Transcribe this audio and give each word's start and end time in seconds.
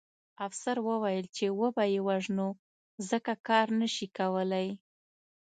افسر 0.47 0.77
وویل 0.87 1.25
چې 1.35 1.45
وبه 1.59 1.83
یې 1.93 1.99
وژنو 2.07 2.49
ځکه 3.09 3.33
کار 3.47 3.67
نه 3.79 3.87
شي 3.95 4.07
کولی 4.17 4.67